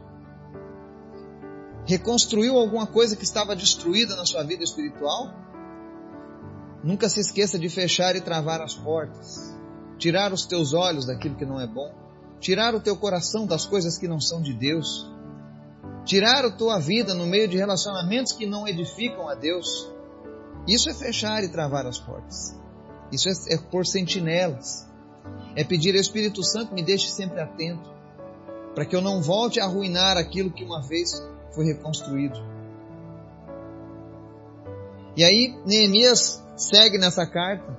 Reconstruiu 1.88 2.58
alguma 2.58 2.86
coisa 2.86 3.16
que 3.16 3.24
estava 3.24 3.56
destruída 3.56 4.14
na 4.18 4.26
sua 4.26 4.44
vida 4.44 4.62
espiritual? 4.62 5.34
Nunca 6.84 7.08
se 7.08 7.22
esqueça 7.22 7.58
de 7.58 7.70
fechar 7.70 8.14
e 8.18 8.22
travar 8.22 8.62
as 8.62 8.76
portas, 8.76 9.56
tirar 9.98 10.34
os 10.34 10.46
teus 10.46 10.74
olhos 10.74 11.06
daquilo 11.06 11.38
que 11.38 11.46
não 11.46 11.62
é 11.62 11.66
bom, 11.66 11.90
tirar 12.42 12.76
o 12.76 12.82
teu 12.82 12.98
coração 12.98 13.48
das 13.48 13.66
coisas 13.66 13.98
que 13.98 14.06
não 14.06 14.20
são 14.20 14.42
de 14.42 14.54
Deus, 14.54 15.10
tirar 16.04 16.44
a 16.44 16.52
tua 16.52 16.78
vida 16.78 17.14
no 17.14 17.26
meio 17.26 17.48
de 17.48 17.56
relacionamentos 17.56 18.34
que 18.34 18.46
não 18.46 18.68
edificam 18.68 19.30
a 19.30 19.34
Deus. 19.34 19.90
Isso 20.68 20.90
é 20.90 20.94
fechar 20.94 21.42
e 21.46 21.50
travar 21.50 21.88
as 21.88 21.98
portas. 21.98 22.54
Isso 23.14 23.30
é, 23.30 23.54
é 23.54 23.58
pôr 23.58 23.86
sentinelas. 23.86 24.86
É 25.56 25.64
pedir 25.64 25.96
ao 25.96 26.02
Espírito 26.02 26.44
Santo 26.44 26.74
me 26.74 26.84
deixe 26.84 27.08
sempre 27.08 27.40
atento, 27.40 27.90
para 28.76 28.86
que 28.86 28.96
eu 28.96 29.02
não 29.02 29.22
volte 29.22 29.62
a 29.62 29.64
arruinar 29.64 30.18
aquilo 30.18 30.52
que 30.52 30.66
uma 30.66 30.86
vez 30.86 31.12
foi 31.52 31.66
reconstruído. 31.66 32.38
E 35.16 35.24
aí 35.24 35.60
Neemias 35.66 36.44
segue 36.56 36.98
nessa 36.98 37.26
carta, 37.26 37.76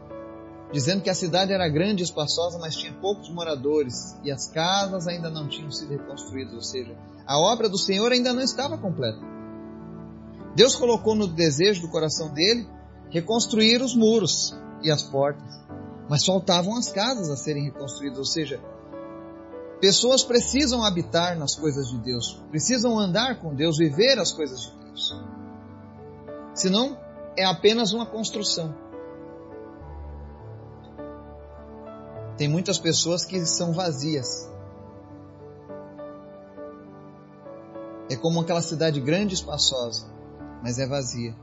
dizendo 0.72 1.02
que 1.02 1.10
a 1.10 1.14
cidade 1.14 1.52
era 1.52 1.68
grande 1.68 2.02
e 2.02 2.04
espaçosa, 2.04 2.58
mas 2.58 2.76
tinha 2.76 2.92
poucos 2.94 3.30
moradores 3.30 4.16
e 4.25 4.30
as 4.30 4.50
casas 4.50 5.06
ainda 5.06 5.30
não 5.30 5.48
tinham 5.48 5.70
sido 5.70 5.90
reconstruídas, 5.90 6.54
ou 6.54 6.62
seja, 6.62 6.96
a 7.26 7.38
obra 7.38 7.68
do 7.68 7.78
Senhor 7.78 8.10
ainda 8.10 8.32
não 8.32 8.42
estava 8.42 8.76
completa. 8.76 9.20
Deus 10.56 10.75
colocou 10.75 11.14
no 11.14 11.28
desejo 11.28 11.82
do 11.82 11.90
coração 11.90 12.32
dele 12.32 12.68
reconstruir 13.10 13.82
os 13.82 13.94
muros 13.94 14.56
e 14.82 14.90
as 14.90 15.02
portas, 15.02 15.60
mas 16.08 16.25
faltavam 16.25 16.76
as 16.76 16.90
casas 16.90 17.30
a 17.30 17.37
serem 17.37 17.64
reconstruídas, 17.64 18.18
ou 18.18 18.25
seja, 18.25 18.60
pessoas 19.80 20.25
precisam 20.25 20.82
habitar 20.82 21.38
nas 21.38 21.54
coisas 21.54 21.88
de 21.88 21.99
Deus, 21.99 22.40
precisam 22.50 22.99
andar 22.99 23.40
com 23.40 23.54
Deus, 23.54 23.78
viver 23.78 24.18
as 24.18 24.32
coisas 24.32 24.61
de 24.61 24.73
Deus. 24.85 25.16
Senão, 26.54 26.99
é 27.37 27.44
apenas 27.44 27.92
uma 27.92 28.04
construção. 28.04 28.75
Tem 32.37 32.49
muitas 32.49 32.78
pessoas 32.78 33.25
que 33.25 33.44
são 33.47 33.73
vazias. 33.73 34.49
É 38.11 38.16
como 38.16 38.40
aquela 38.40 38.62
cidade 38.62 39.00
grande 39.00 39.35
e 39.35 39.37
espaçosa, 39.37 40.06
mas 40.62 40.78
é 40.78 40.87
vazia. 40.87 41.35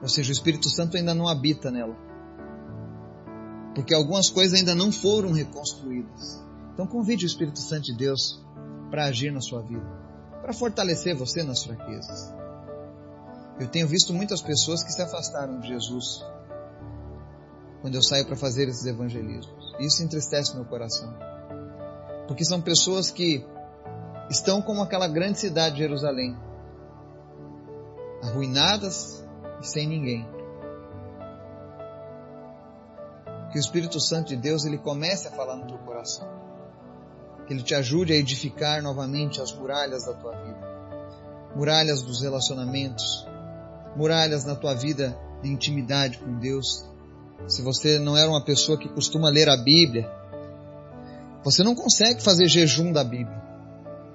Ou 0.00 0.08
seja, 0.08 0.30
o 0.30 0.32
Espírito 0.32 0.68
Santo 0.70 0.96
ainda 0.96 1.12
não 1.12 1.28
habita 1.28 1.70
nela. 1.70 2.07
Porque 3.78 3.94
algumas 3.94 4.28
coisas 4.28 4.58
ainda 4.58 4.74
não 4.74 4.90
foram 4.90 5.30
reconstruídas. 5.30 6.44
Então 6.74 6.84
convide 6.84 7.24
o 7.24 7.28
Espírito 7.28 7.60
Santo 7.60 7.84
de 7.84 7.96
Deus 7.96 8.44
para 8.90 9.04
agir 9.04 9.30
na 9.30 9.40
sua 9.40 9.62
vida, 9.62 9.86
para 10.42 10.52
fortalecer 10.52 11.14
você 11.14 11.44
nas 11.44 11.62
fraquezas. 11.62 12.34
Eu 13.60 13.68
tenho 13.68 13.86
visto 13.86 14.12
muitas 14.12 14.42
pessoas 14.42 14.82
que 14.82 14.90
se 14.90 15.00
afastaram 15.00 15.60
de 15.60 15.68
Jesus 15.68 16.24
quando 17.80 17.94
eu 17.94 18.02
saio 18.02 18.26
para 18.26 18.34
fazer 18.34 18.68
esses 18.68 18.84
evangelismos. 18.84 19.76
Isso 19.78 20.02
entristece 20.02 20.56
meu 20.56 20.64
coração. 20.64 21.14
Porque 22.26 22.44
são 22.44 22.60
pessoas 22.60 23.12
que 23.12 23.46
estão 24.28 24.60
como 24.60 24.82
aquela 24.82 25.06
grande 25.06 25.38
cidade 25.38 25.76
de 25.76 25.82
Jerusalém, 25.82 26.36
arruinadas 28.24 29.24
e 29.62 29.68
sem 29.68 29.86
ninguém. 29.86 30.37
Que 33.50 33.58
o 33.58 33.60
Espírito 33.60 34.00
Santo 34.00 34.28
de 34.28 34.36
Deus 34.36 34.64
ele 34.64 34.78
comece 34.78 35.28
a 35.28 35.30
falar 35.30 35.56
no 35.56 35.66
teu 35.66 35.78
coração. 35.78 36.28
Que 37.46 37.54
ele 37.54 37.62
te 37.62 37.74
ajude 37.74 38.12
a 38.12 38.16
edificar 38.16 38.82
novamente 38.82 39.40
as 39.40 39.52
muralhas 39.52 40.04
da 40.04 40.12
tua 40.14 40.32
vida. 40.32 40.68
Muralhas 41.56 42.02
dos 42.02 42.20
relacionamentos, 42.20 43.26
muralhas 43.96 44.44
na 44.44 44.54
tua 44.54 44.74
vida 44.74 45.18
de 45.42 45.48
intimidade 45.48 46.18
com 46.18 46.38
Deus. 46.38 46.84
Se 47.46 47.62
você 47.62 47.98
não 47.98 48.16
era 48.16 48.28
uma 48.28 48.44
pessoa 48.44 48.78
que 48.78 48.88
costuma 48.88 49.30
ler 49.30 49.48
a 49.48 49.56
Bíblia, 49.56 50.10
você 51.42 51.62
não 51.62 51.74
consegue 51.74 52.22
fazer 52.22 52.46
jejum 52.48 52.92
da 52.92 53.02
Bíblia, 53.02 53.40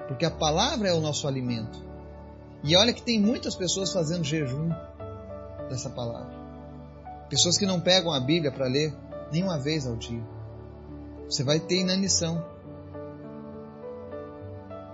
porque 0.07 0.25
a 0.25 0.31
palavra 0.31 0.89
é 0.89 0.93
o 0.93 1.01
nosso 1.01 1.27
alimento. 1.27 1.81
E 2.63 2.75
olha 2.77 2.93
que 2.93 3.01
tem 3.01 3.19
muitas 3.19 3.55
pessoas 3.55 3.91
fazendo 3.91 4.23
jejum 4.23 4.69
dessa 5.69 5.89
palavra. 5.89 6.33
Pessoas 7.29 7.57
que 7.57 7.65
não 7.65 7.79
pegam 7.79 8.13
a 8.13 8.19
Bíblia 8.19 8.51
para 8.51 8.67
ler 8.67 8.93
nenhuma 9.33 9.57
vez 9.57 9.87
ao 9.87 9.95
dia. 9.95 10.23
Você 11.27 11.43
vai 11.43 11.59
ter 11.59 11.79
inanição. 11.79 12.45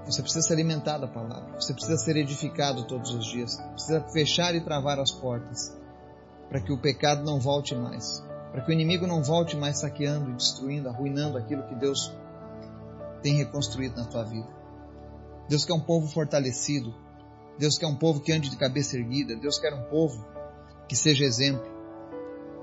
Você 0.05 0.21
precisa 0.21 0.47
se 0.47 0.53
alimentar 0.53 0.97
da 0.97 1.07
palavra. 1.07 1.59
Você 1.59 1.73
precisa 1.73 1.97
ser 1.97 2.15
edificado 2.15 2.87
todos 2.87 3.13
os 3.13 3.25
dias. 3.25 3.57
Precisa 3.73 4.01
fechar 4.13 4.55
e 4.55 4.61
travar 4.61 4.97
as 4.97 5.11
portas 5.11 5.77
para 6.47 6.61
que 6.61 6.71
o 6.71 6.77
pecado 6.79 7.23
não 7.23 7.39
volte 7.39 7.75
mais, 7.75 8.25
para 8.51 8.61
que 8.61 8.71
o 8.71 8.73
inimigo 8.73 9.05
não 9.05 9.21
volte 9.21 9.55
mais 9.55 9.81
saqueando, 9.81 10.33
destruindo, 10.33 10.89
arruinando 10.89 11.37
aquilo 11.37 11.67
que 11.67 11.75
Deus 11.75 12.11
tem 13.21 13.35
reconstruído 13.35 13.97
na 13.97 14.05
tua 14.05 14.23
vida. 14.23 14.47
Deus 15.47 15.65
quer 15.65 15.73
um 15.73 15.81
povo 15.81 16.07
fortalecido. 16.07 16.95
Deus 17.59 17.77
quer 17.77 17.87
um 17.87 17.95
povo 17.95 18.21
que 18.21 18.31
ande 18.31 18.49
de 18.49 18.55
cabeça 18.55 18.95
erguida. 18.95 19.35
Deus 19.35 19.59
quer 19.59 19.73
um 19.73 19.83
povo 19.89 20.25
que 20.87 20.95
seja 20.95 21.25
exemplo. 21.25 21.67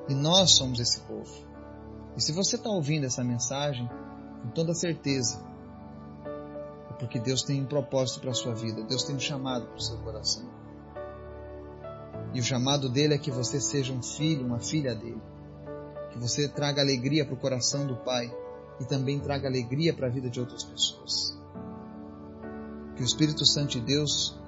E 0.08 0.14
nós 0.14 0.52
somos 0.52 0.80
esse 0.80 1.00
povo. 1.00 1.45
E 2.16 2.20
se 2.20 2.32
você 2.32 2.56
está 2.56 2.70
ouvindo 2.70 3.04
essa 3.04 3.22
mensagem, 3.22 3.88
com 4.42 4.48
toda 4.50 4.74
certeza, 4.74 5.44
porque 6.98 7.20
Deus 7.20 7.42
tem 7.42 7.62
um 7.62 7.66
propósito 7.66 8.20
para 8.20 8.30
a 8.30 8.34
sua 8.34 8.54
vida, 8.54 8.82
Deus 8.84 9.04
tem 9.04 9.16
um 9.16 9.20
chamado 9.20 9.66
para 9.66 9.76
o 9.76 9.80
seu 9.80 9.98
coração. 9.98 10.44
E 12.32 12.40
o 12.40 12.42
chamado 12.42 12.88
dele 12.88 13.14
é 13.14 13.18
que 13.18 13.30
você 13.30 13.60
seja 13.60 13.92
um 13.92 14.02
filho, 14.02 14.44
uma 14.44 14.58
filha 14.58 14.94
dele. 14.94 15.20
Que 16.10 16.18
você 16.18 16.48
traga 16.48 16.82
alegria 16.82 17.24
para 17.24 17.34
o 17.34 17.38
coração 17.38 17.86
do 17.86 17.96
Pai 17.96 18.30
e 18.80 18.84
também 18.84 19.18
traga 19.18 19.48
alegria 19.48 19.94
para 19.94 20.06
a 20.06 20.10
vida 20.10 20.28
de 20.28 20.40
outras 20.40 20.64
pessoas. 20.64 21.38
Que 22.94 23.02
o 23.02 23.04
Espírito 23.04 23.46
Santo 23.46 23.72
de 23.72 23.80
Deus 23.80 24.38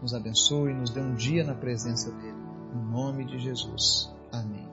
nos 0.00 0.14
abençoe 0.14 0.70
e 0.70 0.74
nos 0.74 0.90
dê 0.90 1.00
um 1.00 1.14
dia 1.14 1.44
na 1.44 1.54
presença 1.54 2.10
dele. 2.10 2.36
Em 2.74 2.90
nome 2.90 3.24
de 3.24 3.38
Jesus. 3.38 4.10
Amém. 4.30 4.65